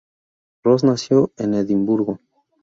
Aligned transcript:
Ross 0.63 0.83
nació 0.83 1.31
en 1.37 1.53
Edimburgo. 1.53 2.19